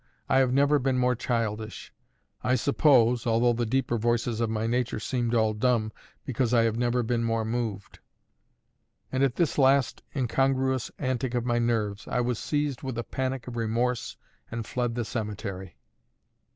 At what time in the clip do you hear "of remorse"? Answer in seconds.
13.45-14.17